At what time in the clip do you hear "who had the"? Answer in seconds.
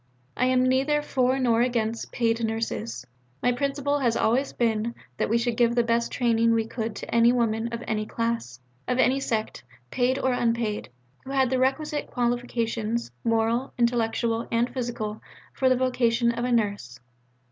11.23-11.59